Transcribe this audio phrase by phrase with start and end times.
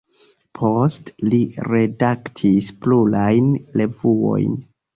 [0.59, 4.61] Poste li redaktis plurajn revuojn.